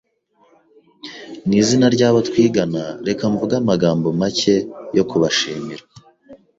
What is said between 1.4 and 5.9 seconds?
Mw'izina ry'abo twigana, reka mvuge amagambo make yo kubashimira.